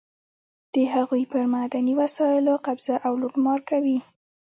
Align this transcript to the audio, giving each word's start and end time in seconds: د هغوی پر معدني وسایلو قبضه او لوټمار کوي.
د 0.73 0.75
هغوی 0.93 1.23
پر 1.31 1.43
معدني 1.53 1.93
وسایلو 2.01 2.53
قبضه 2.65 2.95
او 3.07 3.13
لوټمار 3.21 3.59
کوي. 3.69 3.97